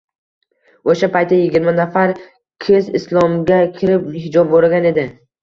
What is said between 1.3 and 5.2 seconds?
yigirma nafar kiz Islomga kirib, hijob oʻragan edi